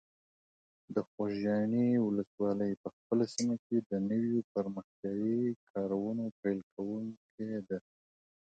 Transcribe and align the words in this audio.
د 0.93 0.95
خوږیاڼي 1.09 1.87
ولسوالۍ 2.05 2.71
په 2.81 2.89
خپله 2.95 3.25
سیمه 3.33 3.55
کې 3.65 3.77
د 3.89 3.91
نویو 4.09 4.39
پرمختیایي 4.53 5.41
کارونو 5.71 6.23
پیل 6.39 6.59
کوونکی 6.73 7.49
ده. 7.67 7.77